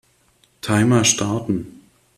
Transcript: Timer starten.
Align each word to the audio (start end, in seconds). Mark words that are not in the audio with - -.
Timer 0.61 1.05
starten. 1.05 1.79